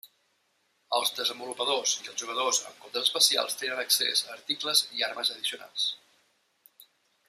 [0.99, 5.89] Els desenvolupadors i els jugadors amb comptes especials tenen accés a articles i armes addicionals.